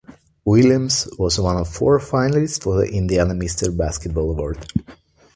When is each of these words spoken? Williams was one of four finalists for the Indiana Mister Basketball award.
Williams 0.45 1.07
was 1.19 1.39
one 1.39 1.57
of 1.57 1.71
four 1.71 1.99
finalists 1.99 2.59
for 2.59 2.75
the 2.77 2.91
Indiana 2.91 3.35
Mister 3.35 3.69
Basketball 3.71 4.31
award. 4.31 4.65